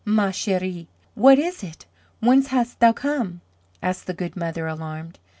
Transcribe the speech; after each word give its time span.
"Ma 0.03 0.31
cherie, 0.31 0.87
what 1.13 1.37
is 1.37 1.61
it, 1.61 1.85
whence 2.21 2.47
hast 2.47 2.79
thou 2.79 2.91
come?" 2.91 3.39
asked 3.83 4.07
the 4.07 4.15
good 4.15 4.35
mother 4.35 4.65
alarmed. 4.65 5.19